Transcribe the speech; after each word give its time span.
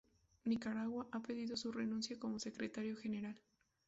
Nicaragua 0.45 1.07
ha 1.11 1.21
pedido 1.21 1.55
su 1.55 1.71
renuncia 1.71 2.17
como 2.17 2.39
Secretario 2.39 2.97
General. 2.97 3.39